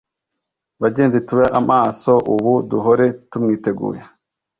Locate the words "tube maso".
1.27-2.11